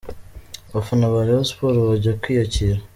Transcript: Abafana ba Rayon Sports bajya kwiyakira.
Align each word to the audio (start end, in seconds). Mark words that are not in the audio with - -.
Abafana 0.69 1.05
ba 1.13 1.19
Rayon 1.27 1.47
Sports 1.49 1.79
bajya 1.89 2.17
kwiyakira. 2.21 2.79